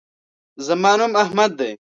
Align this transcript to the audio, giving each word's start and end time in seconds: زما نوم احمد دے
زما 0.65 0.91
نوم 0.99 1.13
احمد 1.23 1.51
دے 1.59 1.71